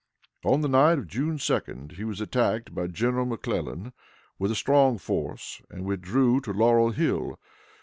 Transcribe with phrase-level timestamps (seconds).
[0.43, 3.93] On the night of June 2d he was attacked by General McClellan,
[4.39, 7.37] with a strong force, and withdrew to Laurel Hill.